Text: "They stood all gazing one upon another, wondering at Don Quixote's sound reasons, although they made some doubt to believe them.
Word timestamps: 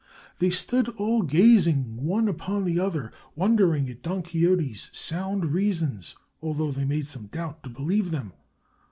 "They 0.39 0.49
stood 0.49 0.89
all 0.97 1.21
gazing 1.21 2.03
one 2.03 2.27
upon 2.27 2.65
another, 2.65 3.13
wondering 3.35 3.87
at 3.87 4.01
Don 4.01 4.23
Quixote's 4.23 4.89
sound 4.93 5.53
reasons, 5.53 6.15
although 6.41 6.71
they 6.71 6.85
made 6.85 7.05
some 7.05 7.27
doubt 7.27 7.61
to 7.61 7.69
believe 7.69 8.09
them. 8.09 8.33